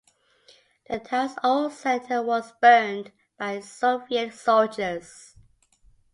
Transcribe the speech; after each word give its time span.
The 0.89 0.97
town's 0.97 1.35
old 1.43 1.73
center 1.73 2.23
was 2.23 2.53
burned 2.59 3.11
by 3.37 3.59
Soviet 3.59 4.33
soldiers. 4.33 5.35